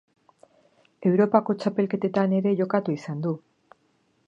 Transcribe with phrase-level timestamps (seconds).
[1.09, 3.37] Europako txapelketetan ere jokatu izan du.